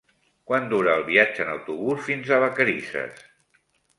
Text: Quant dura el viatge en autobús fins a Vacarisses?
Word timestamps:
Quant 0.51 0.63
dura 0.71 0.95
el 0.99 1.03
viatge 1.09 1.43
en 1.43 1.51
autobús 1.51 2.01
fins 2.09 2.31
a 2.37 2.41
Vacarisses? 2.47 3.21